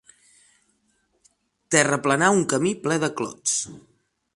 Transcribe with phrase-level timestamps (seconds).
[1.75, 3.61] Terraplenar un camí ple de clots.